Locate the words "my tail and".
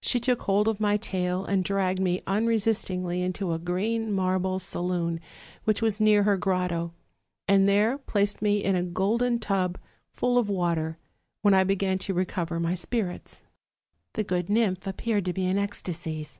0.78-1.64